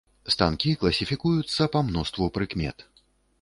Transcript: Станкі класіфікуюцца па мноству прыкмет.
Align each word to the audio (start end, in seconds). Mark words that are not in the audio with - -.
Станкі 0.35 0.71
класіфікуюцца 0.83 1.67
па 1.77 1.83
мноству 1.91 2.31
прыкмет. 2.39 2.89